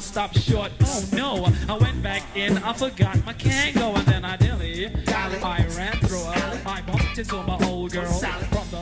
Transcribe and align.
I'll 0.00 0.06
stop 0.06 0.34
short. 0.34 0.72
Oh 0.82 1.04
no, 1.12 1.52
I 1.68 1.76
went 1.76 2.02
back 2.02 2.22
in, 2.34 2.56
I 2.56 2.72
forgot 2.72 3.22
my 3.26 3.34
Kangol, 3.34 3.94
and 3.98 4.06
then 4.06 4.24
I 4.24 4.38
dilly. 4.38 4.86
I 5.06 5.66
ran 5.76 5.92
through 5.98 6.24
her, 6.24 6.62
I 6.64 6.80
bumped 6.80 7.18
into 7.18 7.42
my 7.42 7.58
old 7.66 7.92
girl 7.92 8.06
from 8.06 8.70
the. 8.70 8.80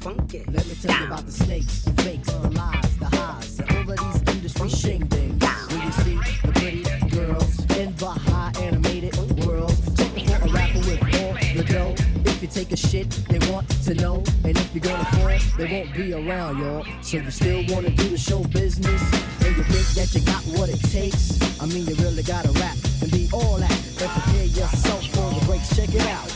Funky. 0.00 0.44
Let 0.48 0.66
me 0.66 0.74
tell 0.82 0.98
you 0.98 1.06
about 1.06 1.26
the 1.26 1.30
snakes, 1.30 1.82
the 1.84 2.02
fakes, 2.02 2.28
the 2.28 2.50
lies, 2.50 2.98
the 2.98 3.06
highs, 3.06 3.60
and 3.60 3.70
all 3.70 3.88
of 3.92 4.24
these 4.24 4.34
industry 4.34 4.68
shingdings. 4.70 5.40
When 5.70 5.80
you 5.86 5.92
see 5.92 6.18
the 6.42 6.52
pretty 6.52 6.82
girls 7.08 7.60
in 7.76 7.94
the 7.94 8.08
high 8.08 8.52
animated 8.62 9.16
world, 9.46 9.76
checking 9.96 10.26
for 10.26 10.44
a 10.44 10.50
rapper 10.50 10.78
with 10.80 11.02
all 11.22 11.34
the 11.54 11.62
dough. 11.72 11.94
If 12.24 12.42
you 12.42 12.48
take 12.48 12.72
a 12.72 12.76
shit, 12.76 13.08
they 13.27 13.27
want 13.52 13.68
to 13.84 13.94
know. 13.94 14.22
And 14.44 14.56
if 14.56 14.74
you're 14.74 14.82
gonna 14.82 15.04
fall, 15.04 15.28
they 15.56 15.66
won't 15.72 15.94
be 15.94 16.12
around, 16.12 16.58
y'all. 16.58 16.84
So 17.02 17.18
you 17.18 17.30
still 17.30 17.64
wanna 17.68 17.90
do 17.90 18.08
the 18.08 18.18
show 18.18 18.42
business? 18.44 19.02
And 19.44 19.56
you 19.56 19.62
think 19.64 19.86
that 19.96 20.14
you 20.14 20.20
got 20.24 20.42
what 20.58 20.68
it 20.68 20.80
takes? 20.90 21.38
I 21.60 21.66
mean, 21.66 21.86
you 21.86 21.94
really 21.96 22.22
gotta 22.22 22.50
rap 22.60 22.76
and 23.02 23.10
be 23.10 23.28
all 23.32 23.56
that. 23.56 23.76
Prepare 23.96 24.44
yourself 24.44 25.04
for 25.14 25.30
the 25.34 25.46
breaks. 25.46 25.74
Check 25.76 25.94
it 25.94 26.06
out. 26.06 26.30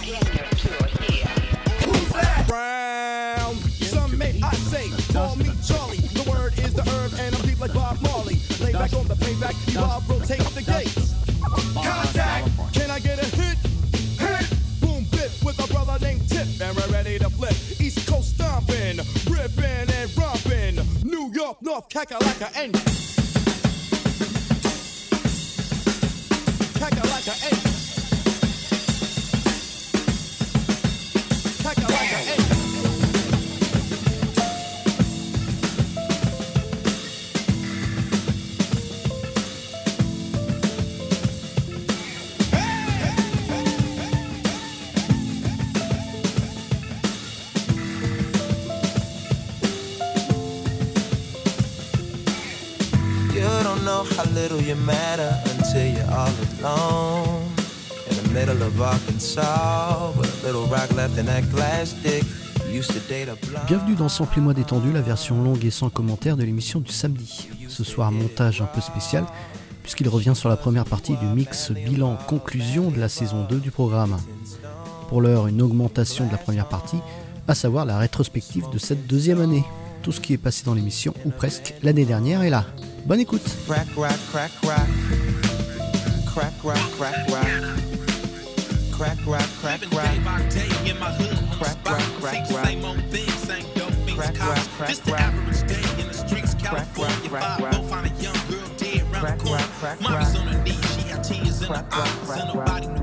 Who's 1.84 2.08
that? 2.12 2.46
Brown. 2.48 3.54
Some 3.80 4.18
may 4.18 4.40
I 4.42 4.54
say, 4.70 4.88
call 5.12 5.36
me 5.36 5.44
Charlie. 5.66 5.98
The 5.98 6.28
word 6.30 6.58
is 6.58 6.74
the 6.74 6.82
herb, 6.82 7.12
and 7.18 7.34
I'm 7.34 7.42
deep 7.42 7.60
like 7.60 7.74
Bob 7.74 8.00
Marley. 8.02 8.38
Lay 8.60 8.72
back 8.72 8.92
on 8.94 9.06
the 9.08 9.14
payback, 9.14 9.56
Bob 9.74 10.08
rotate 10.08 10.40
the 10.54 10.62
gates. 10.62 11.01
Kakalaka, 21.92 22.50
and 22.56 22.74
Bienvenue 63.66 63.94
dans 63.94 64.08
Sample-moi 64.08 64.54
détendu, 64.54 64.92
la 64.92 65.02
version 65.02 65.42
longue 65.42 65.64
et 65.64 65.70
sans 65.70 65.90
commentaire 65.90 66.36
de 66.36 66.44
l'émission 66.44 66.80
du 66.80 66.90
samedi. 66.90 67.48
Ce 67.68 67.84
soir, 67.84 68.10
montage 68.12 68.62
un 68.62 68.66
peu 68.66 68.80
spécial, 68.80 69.24
puisqu'il 69.82 70.08
revient 70.08 70.34
sur 70.34 70.48
la 70.48 70.56
première 70.56 70.84
partie 70.84 71.16
du 71.16 71.26
mix 71.26 71.70
bilan 71.70 72.16
conclusion 72.26 72.90
de 72.90 72.98
la 72.98 73.08
saison 73.08 73.46
2 73.48 73.58
du 73.58 73.70
programme. 73.70 74.16
Pour 75.08 75.20
l'heure, 75.20 75.48
une 75.48 75.60
augmentation 75.60 76.26
de 76.26 76.32
la 76.32 76.38
première 76.38 76.68
partie, 76.68 76.98
à 77.48 77.54
savoir 77.54 77.84
la 77.84 77.98
rétrospective 77.98 78.64
de 78.72 78.78
cette 78.78 79.06
deuxième 79.06 79.40
année. 79.40 79.64
Tout 80.02 80.12
ce 80.12 80.20
qui 80.20 80.32
est 80.32 80.38
passé 80.38 80.64
dans 80.64 80.74
l'émission, 80.74 81.14
ou 81.24 81.30
presque, 81.30 81.74
l'année 81.82 82.06
dernière 82.06 82.42
est 82.42 82.50
là. 82.50 82.64
Bonne 83.04 83.20
écoute 83.20 83.42
Crack, 83.66 83.86
crack. 84.30 84.50
Crack, 86.26 87.91
crack, 89.02 89.18
rock. 89.26 89.26
Crack, 89.26 89.26
rock, 89.26 89.48
crack, 89.60 89.80
Living 89.80 89.98
rock. 89.98 90.06
day 90.06 90.18
by 90.20 90.48
day 90.48 90.90
in 90.90 90.98
my 90.98 91.10
hood 91.12 91.36
on 91.38 91.50
the 91.50 91.56
Crack, 91.56 91.72
spot. 91.72 91.98
crack, 91.98 92.20
crack, 92.20 92.48
the 92.48 92.54
crack. 92.54 92.66
same 92.66 92.84
old 92.84 93.04
thing, 93.10 93.28
same 93.30 93.66
dope 93.74 93.92
fiends, 94.06 94.14
Crack, 94.14 94.34
cops. 94.34 94.66
crack, 94.68 94.76
crack, 94.76 94.88
Just 94.90 95.04
the 95.04 95.10
crack. 95.12 95.20
average 95.22 95.60
day 95.66 96.02
in 96.02 96.06
the 96.08 96.14
streets, 96.14 96.54
Crack, 96.54 96.94
California. 96.94 97.28
crack, 97.28 97.30
crack, 97.30 97.42
Five 97.42 97.58
crack. 97.60 97.72
go 97.72 97.82
find 97.88 98.06
a 98.06 98.14
young 98.22 98.38
girl 98.48 98.68
dead 98.76 99.02
round 99.10 99.24
Crack, 99.26 99.38
the 99.38 99.44
corner. 99.44 99.62
crack, 99.62 99.98
crack, 99.98 100.00
Mommy's 100.00 100.30
crack. 100.30 100.40
on 100.40 100.46
her 100.54 100.62
knees, 100.62 100.94
she 100.94 101.08
had 101.08 101.24
tears 101.24 101.62
in 101.62 101.66
Crack, 101.68 101.84
her 101.84 101.90
crack, 101.90 102.06
eyes, 102.06 102.26
crack, 102.26 102.40
and 102.42 102.50
crack. 102.52 102.66
nobody 102.68 102.86
knew 102.86 103.01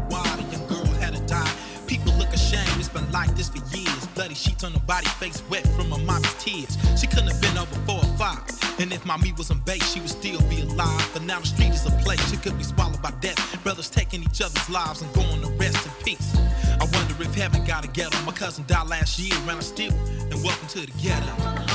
Ashamed, 2.50 2.80
it's 2.80 2.90
been 2.90 3.12
like 3.12 3.30
this 3.36 3.50
for 3.50 3.60
years. 3.76 4.08
Bloody 4.16 4.34
sheets 4.34 4.64
on 4.64 4.72
her 4.72 4.80
body, 4.80 5.06
face 5.22 5.44
wet 5.52 5.68
from 5.76 5.92
her 5.92 6.00
mommy's 6.00 6.34
tears. 6.44 6.80
She 7.00 7.06
couldn't 7.06 7.28
have 7.28 7.40
been 7.40 7.56
over 7.60 7.76
four 7.86 7.98
or 7.98 8.18
five. 8.18 8.42
And 8.80 8.92
if 8.92 9.06
my 9.06 9.18
mommy 9.18 9.34
wasn't 9.34 9.64
baked, 9.68 9.84
she 9.84 10.00
would 10.00 10.10
still 10.10 10.42
be 10.50 10.62
alive. 10.62 11.10
But 11.14 11.22
now 11.24 11.40
the 11.40 11.46
street 11.46 11.74
is 11.74 11.86
a 11.86 11.92
place, 12.04 12.20
she 12.32 12.38
could 12.38 12.58
be 12.58 12.64
swallowed 12.64 13.04
by 13.04 13.12
death. 13.22 13.38
Brothers 13.64 13.92
taking 13.92 14.24
each 14.24 14.42
other's 14.42 14.68
lives 14.68 15.04
and 15.04 15.14
going 15.14 15.42
to 15.42 15.50
rest 15.62 15.86
in 15.86 15.92
peace. 16.04 16.36
I 16.82 16.86
wonder 16.92 17.22
if 17.22 17.36
heaven 17.36 17.64
got 17.66 17.86
a 17.86 17.88
ghetto. 17.88 18.20
My 18.26 18.32
cousin 18.32 18.64
died 18.66 18.88
last 18.88 19.20
year, 19.20 19.38
and 19.42 19.52
I 19.52 19.60
still. 19.60 19.94
And 20.32 20.44
welcome 20.44 20.68
to 20.70 20.80
the 20.80 20.92
ghetto. 21.04 21.69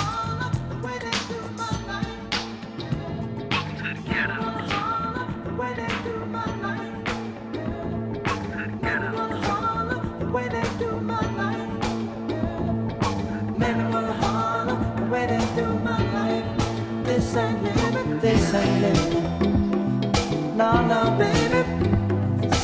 Ain't 18.55 18.81
living. 18.83 20.57
No, 20.57 20.71
no, 20.87 21.01
baby, 21.19 21.61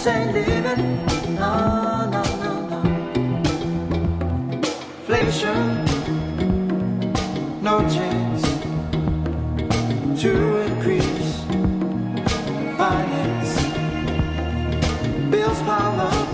ain't 0.07 0.33
living. 0.33 1.05
No, 1.35 2.09
no, 2.15 2.23
no, 2.43 2.53
no. 2.71 2.81
Inflation, 4.53 5.85
no 7.63 7.81
chance 7.97 8.43
to 10.23 10.31
increase 10.67 11.33
finance. 12.79 13.53
Bills 15.31 15.61
pile 15.63 16.01
up, 16.01 16.30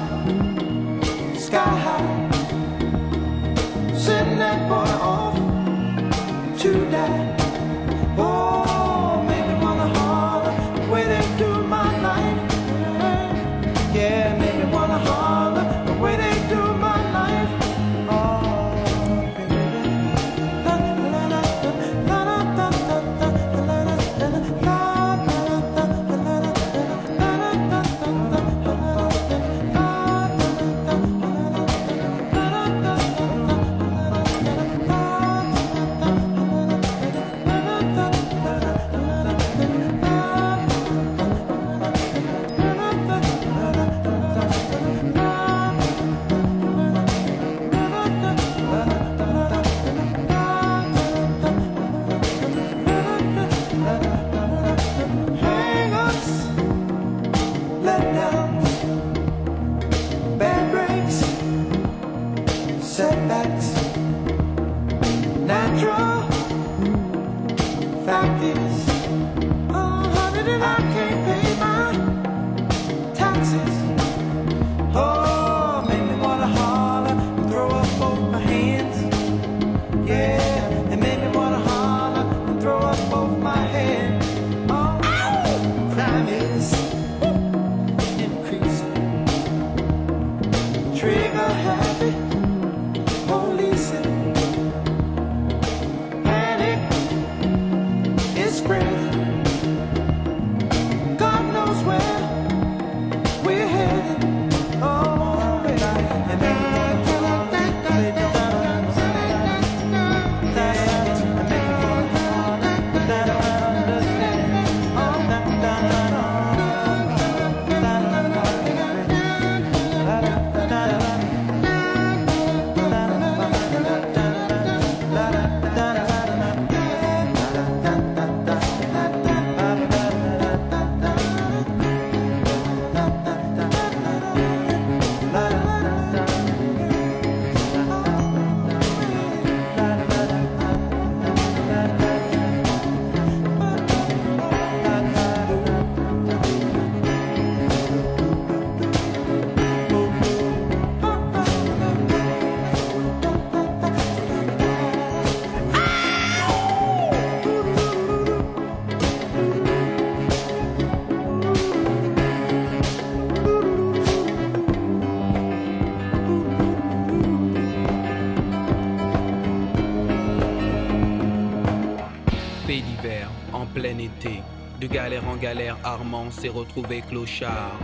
galère, 175.37 175.77
Armand 175.85 176.31
s'est 176.31 176.49
retrouvé 176.49 177.03
clochard. 177.09 177.79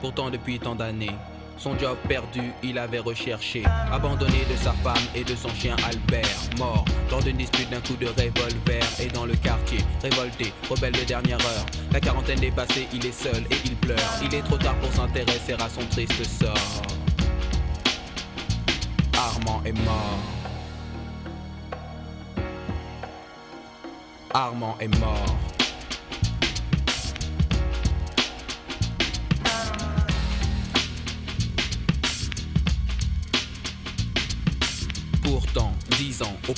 Pourtant, 0.00 0.30
depuis 0.30 0.58
tant 0.58 0.74
d'années, 0.74 1.16
son 1.56 1.78
job 1.78 1.96
perdu, 2.08 2.52
il 2.62 2.78
avait 2.78 2.98
recherché. 2.98 3.62
Abandonné 3.92 4.44
de 4.50 4.56
sa 4.56 4.72
femme 4.72 5.04
et 5.14 5.22
de 5.22 5.34
son 5.34 5.48
chien 5.50 5.76
Albert. 5.84 6.26
Mort 6.58 6.84
lors 7.10 7.22
d'une 7.22 7.36
dispute 7.36 7.70
d'un 7.70 7.80
coup 7.80 7.94
de 7.94 8.06
revolver. 8.06 8.82
Et 9.00 9.06
dans 9.08 9.26
le 9.26 9.34
quartier, 9.34 9.78
révolté, 10.02 10.52
rebelle 10.68 10.92
de 10.92 11.04
dernière 11.04 11.40
heure. 11.40 11.66
La 11.92 12.00
quarantaine 12.00 12.42
est 12.42 12.50
passée, 12.50 12.88
il 12.92 13.06
est 13.06 13.12
seul 13.12 13.42
et 13.50 13.56
il 13.64 13.76
pleure. 13.76 13.98
Il 14.24 14.34
est 14.34 14.42
trop 14.42 14.58
tard 14.58 14.74
pour 14.76 14.92
s'intéresser 14.92 15.52
à 15.54 15.68
son 15.68 15.86
triste 15.86 16.24
sort. 16.24 16.82
Armand 19.16 19.62
est 19.64 19.78
mort. 19.84 20.18
Armand 24.34 24.76
est 24.80 24.98
mort. 24.98 25.51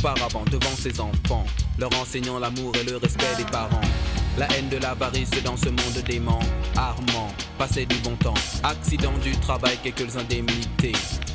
Auparavant, 0.05 0.45
devant 0.51 0.77
ses 0.77 1.01
enfants, 1.01 1.47
leur 1.79 1.91
enseignant 1.99 2.39
l'amour 2.39 2.73
et 2.77 2.85
le 2.85 2.99
respect 2.99 3.35
des 3.39 3.45
parents. 3.45 3.81
La 4.37 4.47
haine 4.53 4.69
de 4.69 4.77
l'avarice 4.77 5.31
dans 5.43 5.57
ce 5.57 5.69
monde 5.69 6.05
dément. 6.07 6.41
Armand, 6.77 7.29
passé 7.57 7.87
du 7.87 7.97
bon 7.99 8.15
temps. 8.17 8.35
Accident 8.63 9.17
du 9.23 9.33
travail, 9.39 9.79
quelques 9.83 10.17
indemnités. 10.17 10.93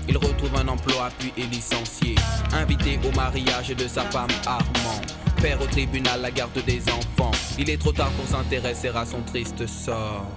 Il 0.08 0.18
retrouve 0.18 0.56
un 0.56 0.68
emploi 0.68 1.10
puis 1.18 1.34
est 1.38 1.48
licencié. 1.48 2.16
Invité 2.54 3.00
au 3.08 3.16
mariage 3.16 3.70
de 3.70 3.88
sa 3.88 4.04
femme 4.04 4.30
Armand. 4.46 5.02
Père 5.42 5.60
au 5.62 5.66
tribunal, 5.66 6.22
la 6.22 6.32
garde 6.32 6.64
des 6.66 6.82
enfants. 6.90 7.32
Il 7.58 7.70
est 7.70 7.78
trop 7.78 7.94
tard 7.94 8.12
pour 8.12 8.28
s'intéresser 8.28 8.90
à 8.90 9.06
son 9.06 9.22
triste 9.22 9.66
sort. 9.66 10.28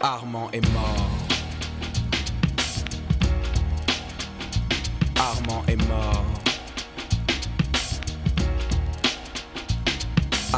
Armand 0.00 0.50
est 0.52 0.66
mort. 0.72 1.10
Armand 5.20 5.62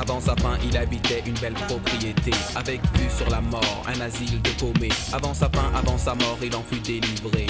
Avant 0.03 0.19
sa 0.19 0.35
fin, 0.35 0.59
il 0.65 0.77
habitait 0.77 1.23
une 1.25 1.35
belle 1.35 1.55
propriété, 1.55 2.33
avec 2.57 2.81
vue 2.99 3.09
sur 3.09 3.31
la 3.31 3.41
mort, 3.41 3.85
un 3.87 4.01
asile 4.01 4.43
de 4.43 4.51
paumés. 4.59 4.89
Avant 5.13 5.33
sa 5.33 5.49
fin, 5.49 5.71
avant 5.77 5.97
sa 5.97 6.17
mort, 6.17 6.39
il 6.43 6.57
en 6.57 6.63
fut 6.65 6.81
délivré. 6.81 7.47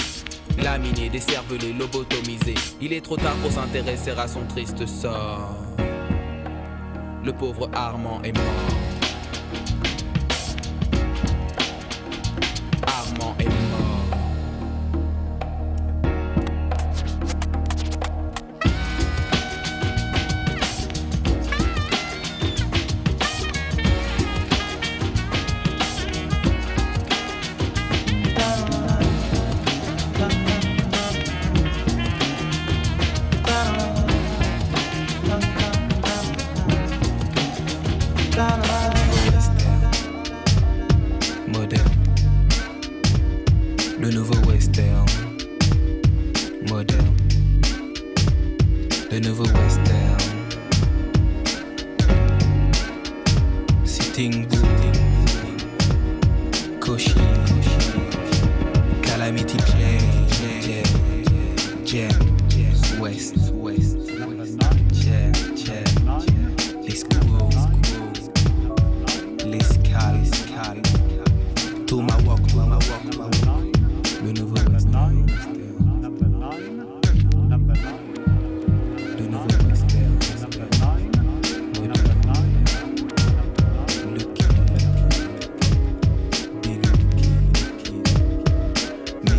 Laminé, 0.59 1.09
décervelé, 1.09 1.73
lobotomisé. 1.73 2.53
Il 2.79 2.93
est 2.93 3.01
trop 3.01 3.17
tard 3.17 3.37
pour 3.37 3.51
s'intéresser 3.51 4.11
à 4.11 4.29
son 4.29 4.45
triste 4.45 4.87
sort. 4.87 5.57
Le 7.25 7.33
pauvre 7.33 7.71
Armand 7.73 8.21
est 8.23 8.37
mort. 8.37 8.82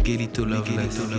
Miguelito 0.04 0.44
Loveless. 0.44 0.98
Some 0.98 1.14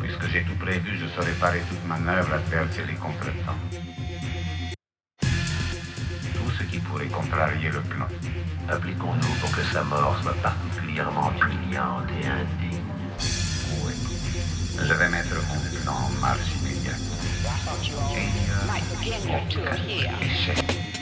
Puisque 0.00 0.26
j'ai 0.30 0.42
tout 0.42 0.56
prévu, 0.56 0.98
je 0.98 1.06
saurai 1.14 1.32
parer 1.40 1.62
toute 1.68 1.86
manœuvre, 1.86 2.34
advertir 2.34 2.86
les 2.86 2.94
contretemps. 2.94 3.58
Tout 5.20 6.50
ce 6.58 6.62
qui 6.64 6.78
pourrait 6.78 7.06
contrarier 7.06 7.70
le 7.70 7.80
plan. 7.80 8.06
Appliquons-nous 8.68 9.34
pour 9.40 9.50
que 9.52 9.62
sa 9.72 9.82
mort 9.84 10.18
soit 10.22 10.36
particulièrement 10.42 11.32
humiliante 11.32 12.08
et 12.22 12.26
indigne. 12.26 12.82
Oui. 13.84 13.94
Je 14.78 14.92
vais 14.94 15.08
mettre 15.08 15.36
Honk 15.50 15.88
en 15.88 16.10
marche 16.20 16.40
immédiate. 16.60 17.00
Et, 19.88 20.06
euh, 20.08 20.93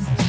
stars. 0.00 0.23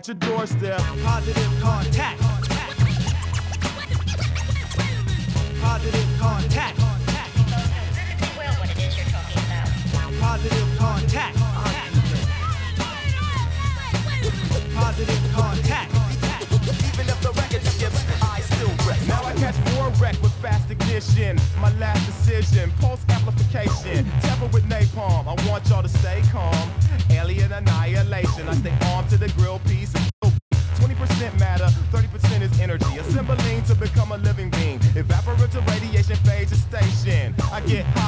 At 0.00 0.08
your 0.08 0.14
doorstep. 0.14 0.79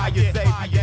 I 0.02 0.10
get 0.10 0.81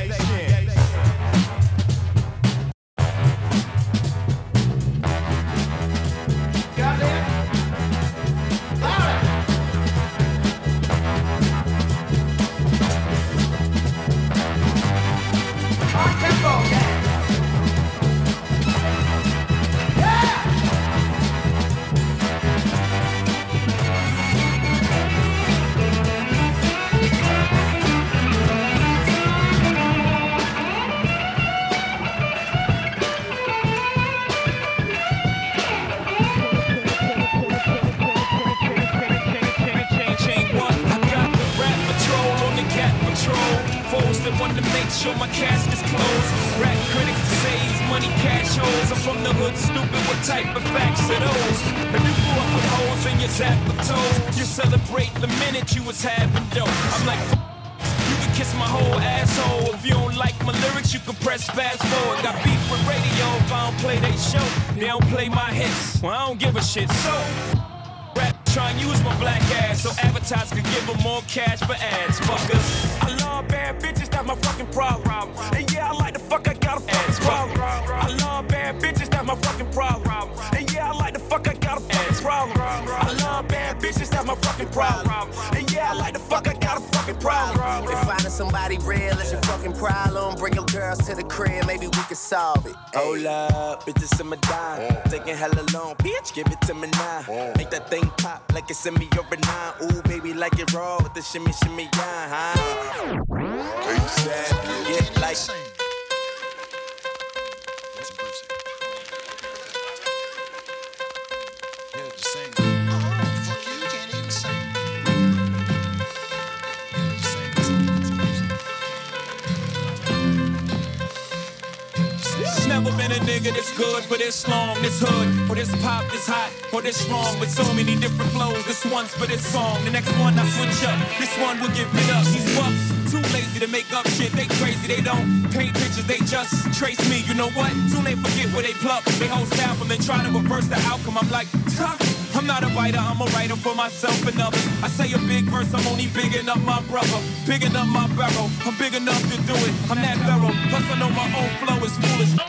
nigga 123.40 123.54
this 123.56 123.72
good 123.78 124.04
for 124.04 124.18
this 124.18 124.48
long, 124.48 124.76
this 124.82 125.00
hood, 125.00 125.50
or 125.50 125.56
this 125.56 125.72
pop, 125.82 126.04
this 126.12 126.28
hot, 126.28 126.52
or 126.74 126.82
this 126.82 126.98
strong 126.98 127.40
with 127.40 127.50
so 127.50 127.64
many 127.74 127.96
different 127.96 128.32
flows. 128.32 128.66
This 128.66 128.84
one's 128.86 129.14
for 129.14 129.28
this 129.28 129.46
song, 129.46 129.84
the 129.86 129.92
next 129.92 130.12
one 130.20 130.38
I 130.38 130.44
switch 130.50 130.84
up. 130.84 131.00
This 131.20 131.32
one 131.40 131.60
will 131.62 131.72
get 131.72 131.88
bit 131.92 132.10
up. 132.12 132.26
These 132.26 132.50
bucks 132.58 132.84
too 133.12 133.24
lazy 133.32 133.60
to 133.60 133.68
make 133.68 133.92
up 133.94 134.08
shit. 134.08 134.32
They 134.34 134.48
crazy, 134.60 134.88
they 134.88 135.02
don't 135.02 135.48
paint 135.52 135.74
pictures, 135.74 136.06
they 136.06 136.20
just 136.28 136.52
trace 136.78 137.00
me. 137.10 137.24
You 137.28 137.34
know 137.34 137.50
what? 137.56 137.72
Soon 137.88 138.04
they 138.04 138.16
forget 138.16 138.52
where 138.52 138.64
they 138.64 138.74
pluck. 138.84 139.04
They 139.20 139.28
hold 139.28 139.48
staff 139.56 139.80
and 139.82 139.90
then 139.90 140.00
try 140.00 140.20
to 140.24 140.32
reverse 140.32 140.68
the 140.68 140.80
outcome. 140.92 141.18
I'm 141.18 141.30
like, 141.32 141.48
tough. 141.78 142.00
I'm 142.36 142.46
not 142.46 142.64
a 142.64 142.68
writer, 142.76 143.00
I'm 143.00 143.20
a 143.20 143.26
writer 143.36 143.56
for 143.56 143.74
myself 143.74 144.20
and 144.28 144.40
others. 144.40 144.66
I 144.84 144.88
say 144.88 145.12
a 145.14 145.20
big 145.28 145.46
verse, 145.46 145.74
I'm 145.74 145.86
only 145.88 146.08
big 146.08 146.36
enough 146.36 146.64
my 146.64 146.82
brother, 146.92 147.20
bigging 147.48 147.76
up 147.76 147.88
my 147.88 148.08
barrel. 148.20 148.50
I'm 148.68 148.78
big 148.78 148.94
enough 148.96 149.22
to 149.32 149.38
do 149.48 149.56
it. 149.56 149.74
I'm 149.90 149.98
that 149.98 150.18
thorough. 150.28 150.54
Plus 150.70 150.84
I 150.92 151.00
know 151.00 151.10
my 151.10 151.28
own 151.40 151.52
flow 151.64 151.80
is 151.88 151.96
foolish. 151.98 152.49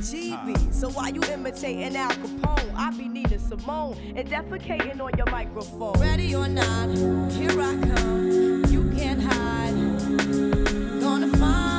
heebie-jeebies. 0.00 0.74
So 0.74 0.90
why 0.90 1.08
you 1.08 1.22
imitating 1.32 1.96
Al 1.96 2.10
Capone? 2.10 2.74
I 2.74 2.90
be 2.90 3.08
Nina 3.08 3.38
Simone 3.38 3.96
and 4.16 4.28
defecating 4.28 5.00
on 5.00 5.10
your 5.16 5.30
microphone. 5.30 6.00
Ready 6.00 6.34
or 6.34 6.48
not, 6.48 6.90
here 7.32 7.60
I 7.60 7.76
come. 7.94 8.64
You 8.68 8.90
can't 8.96 9.20
hide. 9.20 11.00
Gonna 11.00 11.28
find 11.36 11.69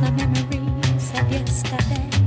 my 0.00 0.10
memories 0.12 1.10
of 1.14 1.30
yesterday. 1.30 2.19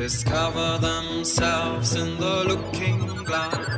discover 0.00 0.78
themselves 0.78 1.94
in 1.94 2.18
the 2.18 2.44
looking 2.48 3.06
glass. 3.22 3.69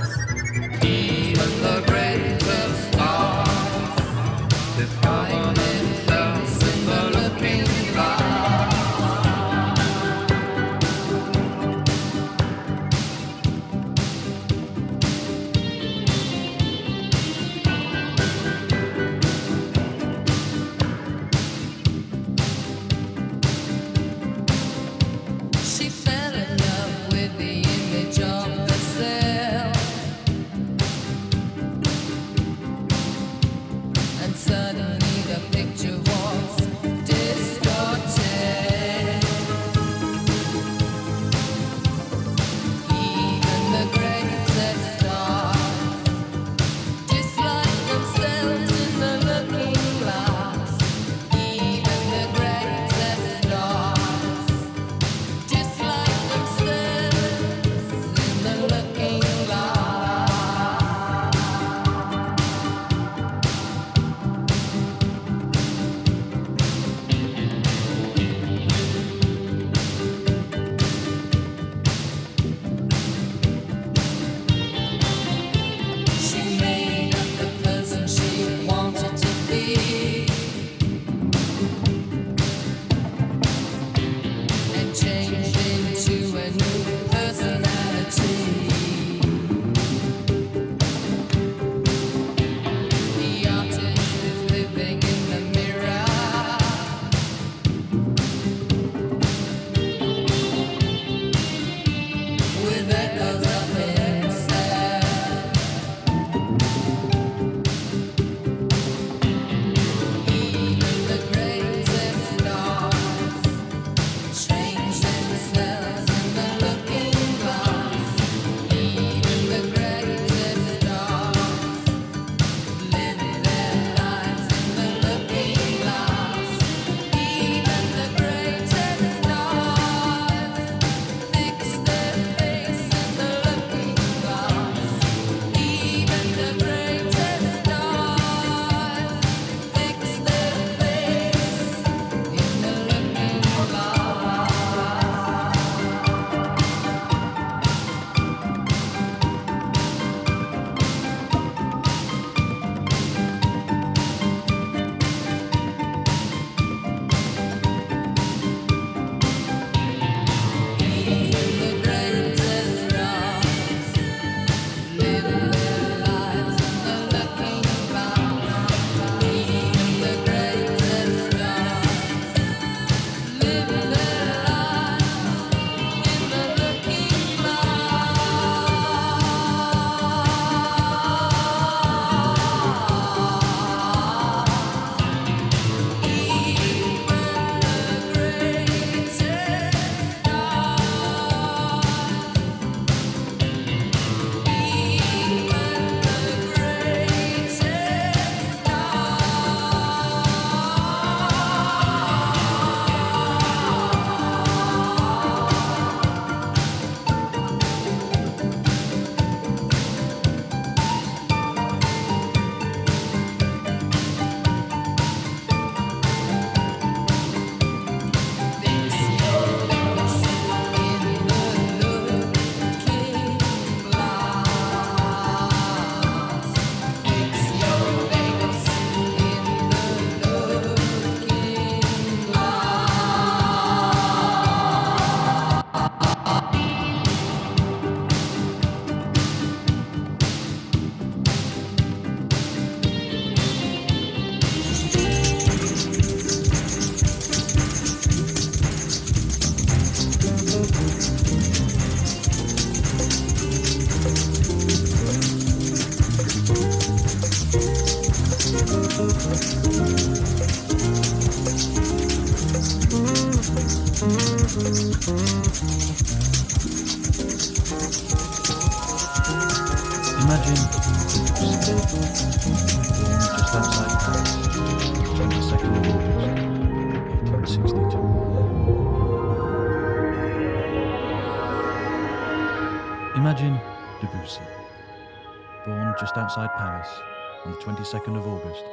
22nd 287.62 288.16
of 288.16 288.26
August, 288.26 288.64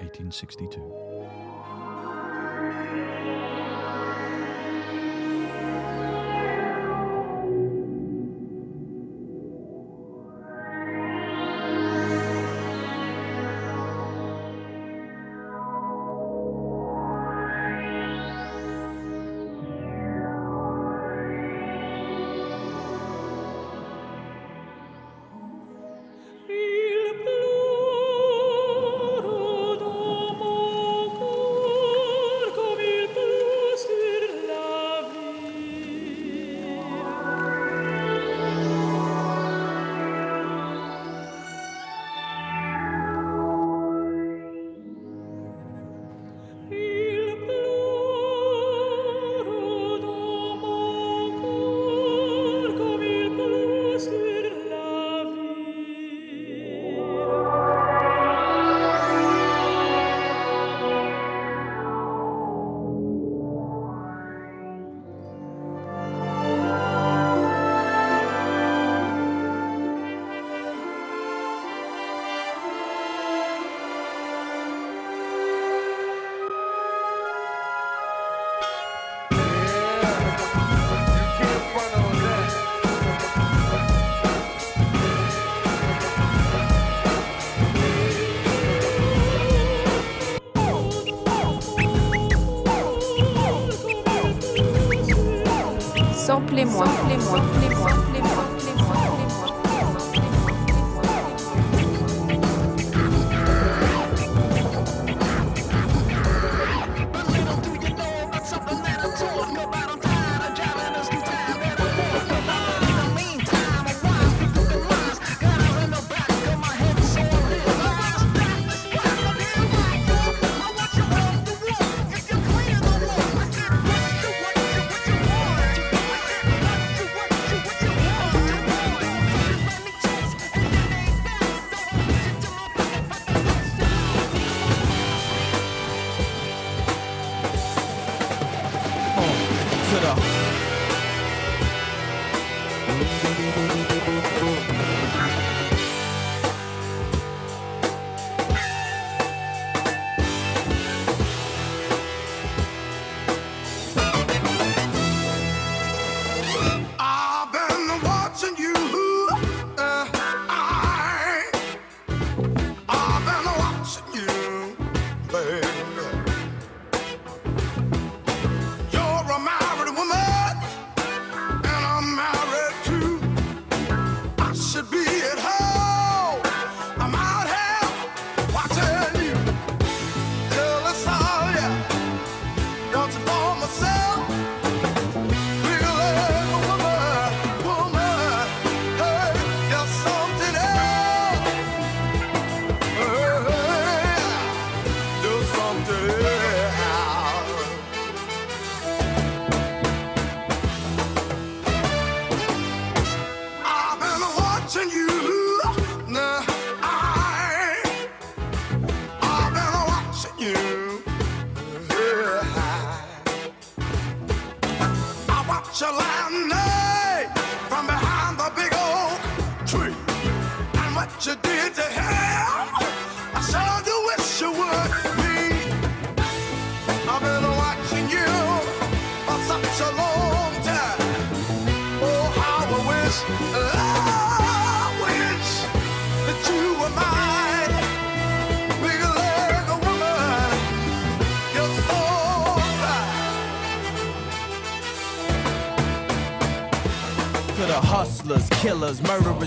1862. 0.00 1.05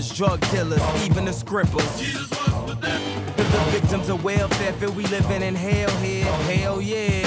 Murderers, 0.00 0.16
drug 0.16 0.40
dealers, 0.50 1.04
even 1.04 1.24
the 1.26 1.32
scribblers. 1.32 1.98
To 1.98 3.42
the 3.42 3.68
victims 3.70 4.08
of 4.08 4.24
welfare, 4.24 4.72
feel 4.74 4.92
we 4.92 5.04
living 5.06 5.42
in 5.42 5.54
hell 5.54 5.90
here. 5.98 6.24
Hell 6.24 6.80
yeah. 6.80 7.22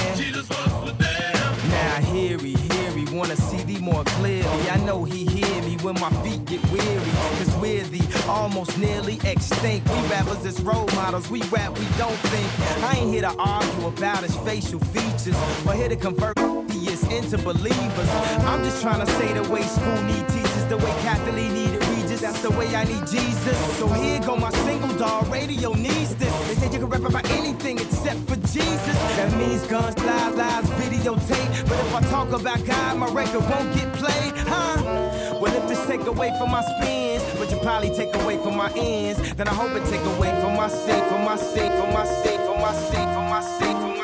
Now 1.68 2.00
hear 2.00 2.38
he, 2.38 2.54
hear 2.54 2.90
he, 2.90 3.16
wanna 3.16 3.36
see 3.36 3.62
thee 3.62 3.78
more 3.78 4.02
clearly. 4.04 4.70
I 4.70 4.76
know 4.84 5.04
he 5.04 5.24
hear 5.24 5.62
me 5.62 5.76
when 5.82 5.94
my 6.00 6.10
feet 6.24 6.44
get 6.46 6.62
weary. 6.70 7.10
Cause 7.38 7.54
we're 7.56 7.84
the 7.84 8.02
almost 8.28 8.76
nearly 8.78 9.20
extinct. 9.24 9.88
We 9.88 10.00
rappers 10.08 10.44
as 10.44 10.60
role 10.60 10.88
models, 10.94 11.30
we 11.30 11.42
rap, 11.42 11.78
we 11.78 11.86
don't 11.96 12.18
think. 12.32 12.82
I 12.82 12.98
ain't 12.98 13.12
here 13.12 13.22
to 13.22 13.34
argue 13.38 13.86
about 13.86 14.24
his 14.24 14.34
facial 14.38 14.80
features, 14.80 15.36
but 15.64 15.76
here 15.76 15.88
to 15.88 15.96
convert 15.96 16.36
atheists 16.38 17.06
into 17.12 17.38
believers. 17.38 18.08
I'm 18.50 18.64
just 18.64 18.82
trying 18.82 19.04
to 19.04 19.12
say 19.12 19.32
the 19.32 19.48
way 19.48 19.62
school 19.62 20.02
need 20.02 20.28
teachers, 20.28 20.64
the 20.66 20.76
way 20.76 20.92
Kathie 21.02 21.32
Lee 21.32 21.48
needed 21.48 21.84
Regis, 22.14 22.20
that's 22.20 22.42
the 22.42 22.50
way 22.50 22.74
I 22.74 22.84
need 22.84 23.06
Jesus. 23.06 23.78
So 23.78 23.88
here 23.88 24.20
go 24.20 24.36
my 24.36 24.50
single 24.50 24.94
dog, 24.96 25.28
radio 25.28 25.72
needs 25.72 26.14
this. 26.16 26.32
They 26.48 26.54
say 26.54 26.72
you 26.72 26.78
can 26.78 26.86
rap 26.86 27.04
about 27.04 27.28
anything 27.30 27.78
except 27.78 28.20
for 28.28 28.36
Jesus. 28.36 28.96
That 29.16 29.32
means 29.36 29.66
guns, 29.66 29.98
lies, 29.98 30.34
lies, 30.34 30.64
videotape. 30.80 31.68
But 31.68 31.78
if 31.78 31.94
I 31.94 32.00
talk 32.10 32.32
about 32.32 32.64
God, 32.64 32.98
my 32.98 33.08
record 33.12 33.42
won't 33.42 33.74
get 33.74 33.92
played, 33.94 34.34
huh? 34.36 35.38
Well, 35.40 35.54
if 35.54 35.68
this 35.68 35.84
take 35.86 36.06
away 36.06 36.32
from 36.38 36.50
my 36.50 36.62
spins, 36.62 37.24
but 37.38 37.50
you 37.50 37.58
probably 37.58 37.90
take 37.90 38.14
away 38.16 38.38
from 38.38 38.56
my 38.56 38.70
ends, 38.74 39.34
then 39.34 39.48
I 39.48 39.54
hope 39.54 39.72
it 39.72 39.84
take 39.90 40.04
away 40.16 40.30
from 40.40 40.56
my 40.56 40.68
sake, 40.68 41.04
from 41.04 41.24
my 41.24 41.36
sake, 41.36 41.72
from 41.72 41.92
my 41.92 42.04
sake, 42.04 42.40
from 42.40 42.60
my 42.60 42.74
sake, 42.74 43.08
from 43.14 43.26
my 43.28 43.42
sake, 43.58 43.76
from 43.76 43.98
my 43.98 44.03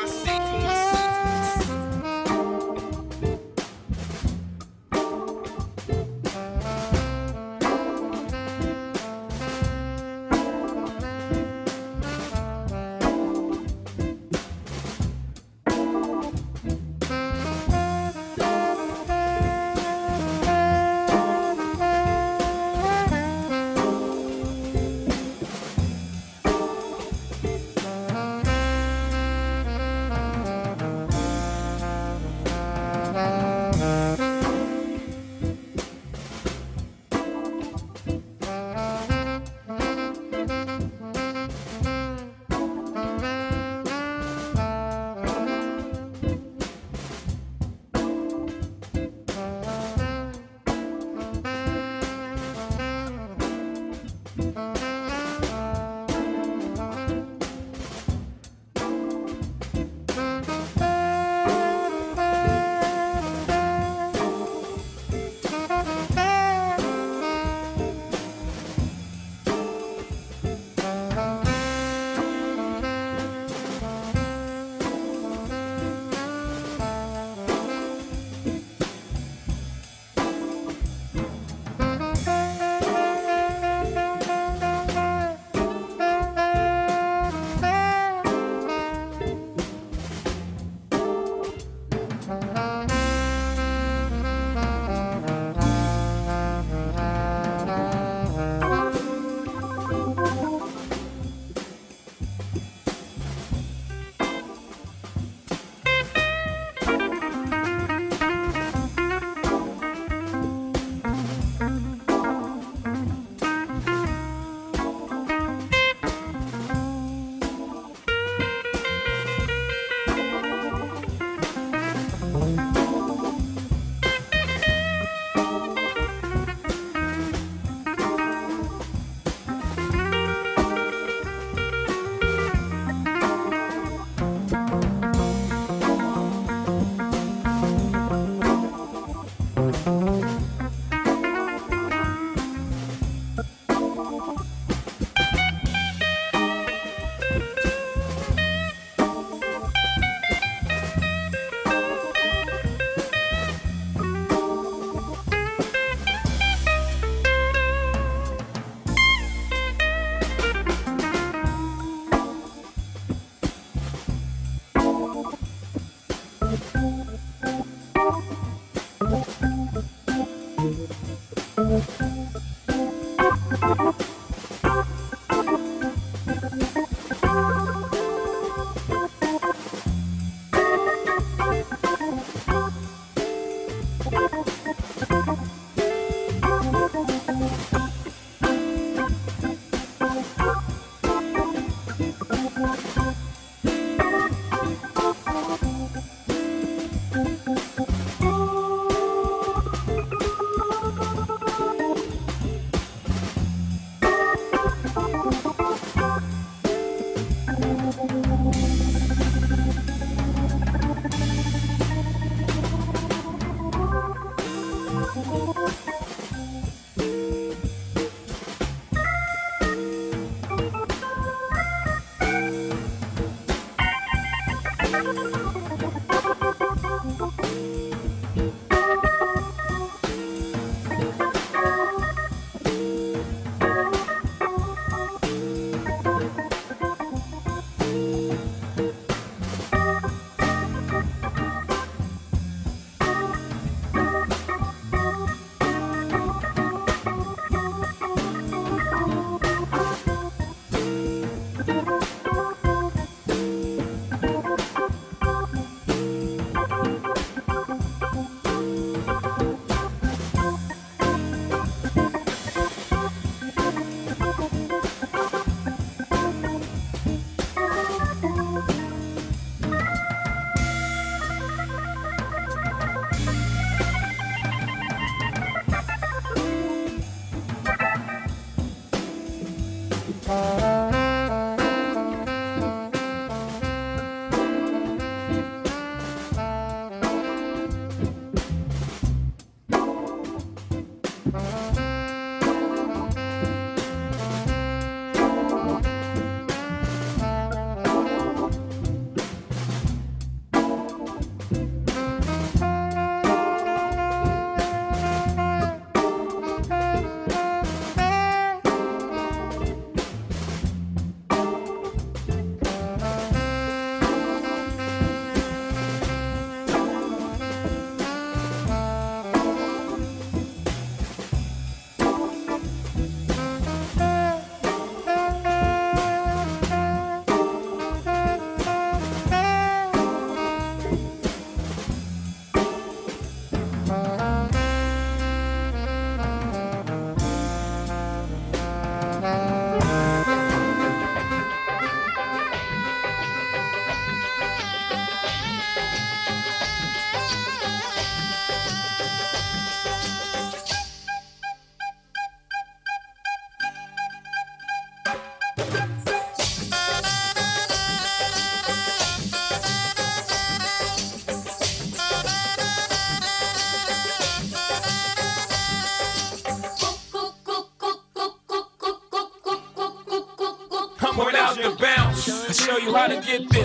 get 373.31 373.49
this. 373.49 373.60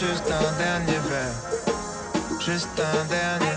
Juste 0.00 0.24
un 0.28 0.52
dernier 0.58 0.98
verre, 1.08 2.40
juste 2.40 2.68
un 2.80 3.04
dernier. 3.04 3.54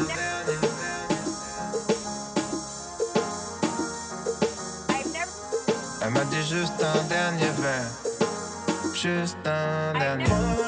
Elle 6.02 6.10
m'a 6.12 6.24
dit 6.26 6.44
juste 6.48 6.74
un 6.84 7.04
dernier 7.10 7.50
verre, 7.60 8.94
juste 8.94 9.48
un 9.48 9.98
dernier. 9.98 10.67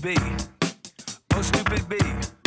B. 0.00 0.16
Oh, 1.34 1.42
stupid 1.42 1.88
B. 1.88 2.37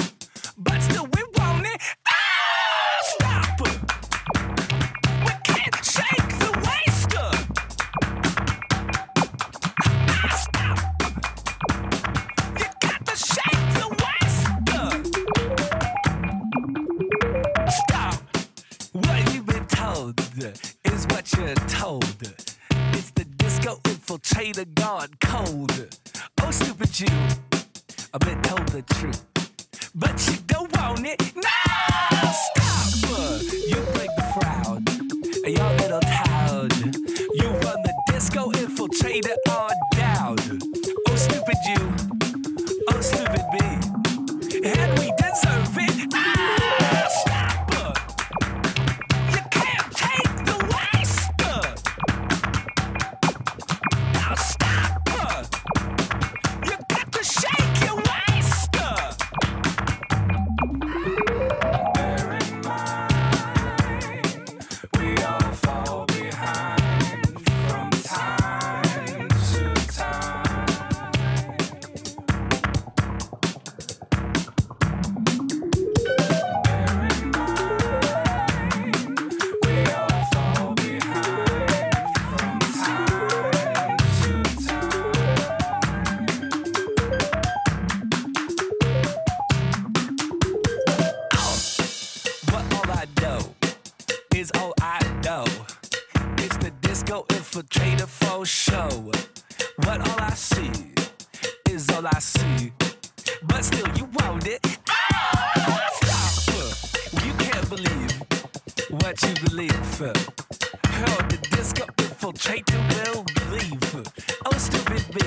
what 108.91 109.21
you 109.23 109.33
believe. 109.47 109.99
Hurl 109.99 111.27
the 111.29 111.37
disco 111.51 111.83
up, 111.83 111.99
infiltrate 111.99 112.65
the 112.65 112.77
will, 112.93 113.23
believe. 113.23 114.07
Oh, 114.45 114.57
stupid 114.57 115.03
B. 115.13 115.19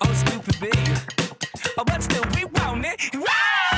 Oh, 0.00 0.12
stupid 0.12 0.60
B. 0.60 0.70
Oh, 1.78 1.84
but 1.84 2.02
still, 2.02 2.24
we 2.34 2.44
want 2.44 2.84
it. 2.84 3.14
Eh? 3.14 3.18
Wow! 3.18 3.69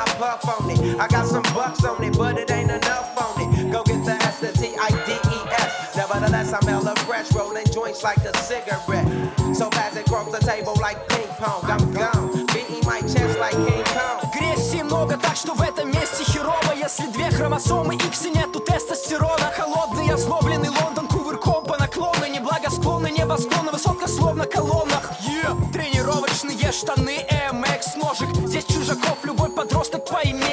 I 0.00 0.04
puff 0.16 0.48
on 0.48 0.70
it. 0.70 0.98
I 0.98 1.06
got 1.08 1.26
some 1.26 1.42
bucks 1.54 1.84
on 1.84 2.02
it, 2.02 2.16
but 2.16 2.38
it 2.38 2.50
ain't 2.50 2.70
enough 2.70 3.12
on 3.20 3.34
it. 3.42 3.72
Go 3.72 3.82
get 3.84 4.02
the 4.04 4.12
S, 4.12 4.40
the 4.40 4.52
T, 4.52 4.74
I, 4.80 4.88
D, 5.04 5.12
E, 5.12 5.38
S. 5.52 5.96
Nevertheless, 5.96 6.52
I'm 6.54 6.66
hella 6.66 6.94
fresh, 7.04 7.30
rolling 7.34 7.66
joints 7.66 8.02
like 8.02 8.18
a 8.18 8.32
cigarette. 8.38 9.06
So 9.54 9.68
fast 9.70 9.96
it 9.96 10.06
cross 10.06 10.30
the 10.32 10.38
table 10.38 10.74
like 10.80 11.06
ping 11.08 11.28
pong. 11.38 11.64
I'm 11.64 11.92
gone, 11.92 12.46
beating 12.46 12.84
my 12.86 13.00
chest 13.02 13.38
like 13.38 13.52
King 13.66 13.84
Kong. 13.92 14.20
Агрессии 14.22 14.82
много, 14.82 15.18
так 15.18 15.36
что 15.36 15.52
в 15.54 15.60
этом 15.60 15.90
месте 15.90 16.24
херово 16.24 16.72
Если 16.76 17.06
две 17.08 17.30
хромосомы 17.30 17.96
X 17.96 18.26
и 18.26 18.30
нету 18.30 18.60
тестостерона 18.60 19.52
Холодный, 19.56 20.14
озлобленный 20.14 20.70
Лондон 20.70 21.08
кувырком 21.08 21.64
по 21.64 21.76
наклону 21.76 22.26
Неблагосклонный 22.26 23.10
небосклонно, 23.10 23.72
высотка 23.72 24.08
словно 24.08 24.46
колоннах 24.46 25.10
yeah. 25.28 25.72
Тренировочные 25.72 26.72
штаны, 26.72 27.26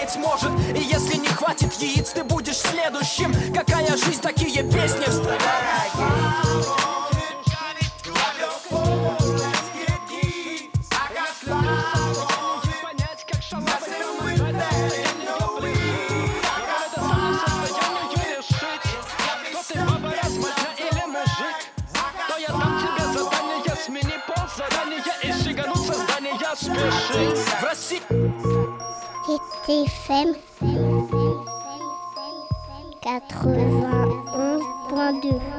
быть 0.07 0.15
может 0.17 0.51
И 0.75 0.81
если 0.81 1.17
не 1.17 1.27
хватит 1.27 1.73
яиц, 1.73 2.11
ты 2.11 2.23
будешь 2.23 2.57
следующим 2.57 3.33
Какая 3.53 3.89
жизнь, 3.97 4.21
такие 4.21 4.63
песни 4.63 5.05
Вставай! 5.05 5.86
FM 30.17 30.33
91.2 33.03 35.56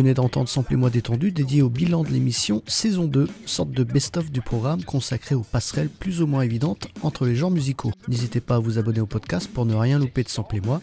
venez 0.00 0.14
d'entendre 0.14 0.48
Samplez-moi 0.48 0.88
détendu 0.88 1.30
dédié 1.30 1.60
au 1.60 1.68
bilan 1.68 2.04
de 2.04 2.08
l'émission 2.08 2.62
saison 2.66 3.04
2, 3.04 3.28
sorte 3.44 3.70
de 3.70 3.84
best-of 3.84 4.30
du 4.30 4.40
programme 4.40 4.82
consacré 4.82 5.34
aux 5.34 5.42
passerelles 5.42 5.90
plus 5.90 6.22
ou 6.22 6.26
moins 6.26 6.40
évidentes 6.40 6.88
entre 7.02 7.26
les 7.26 7.36
genres 7.36 7.50
musicaux. 7.50 7.92
N'hésitez 8.08 8.40
pas 8.40 8.54
à 8.54 8.58
vous 8.60 8.78
abonner 8.78 9.00
au 9.00 9.06
podcast 9.06 9.50
pour 9.52 9.66
ne 9.66 9.74
rien 9.74 9.98
louper 9.98 10.22
de 10.22 10.30
Samplez-moi, 10.30 10.80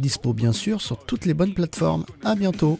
dispo 0.00 0.34
bien 0.34 0.52
sûr 0.52 0.82
sur 0.82 0.98
toutes 0.98 1.24
les 1.24 1.32
bonnes 1.32 1.54
plateformes. 1.54 2.04
À 2.22 2.34
bientôt. 2.34 2.78